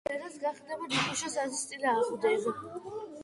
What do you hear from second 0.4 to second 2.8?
გახდება ნიკუშას აზრის წინააღმდეგ.